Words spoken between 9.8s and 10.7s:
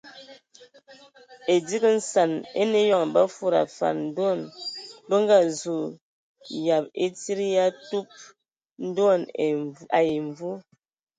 ai mvu.